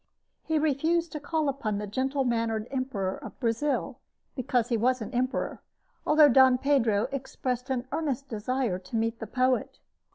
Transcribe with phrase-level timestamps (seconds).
[0.41, 3.99] He refused to call upon the gentle mannered Emperor of Brazil,
[4.33, 5.61] because he was an emperor;
[6.07, 9.77] although Dom Pedro expressed an earnest desire to meet the poet.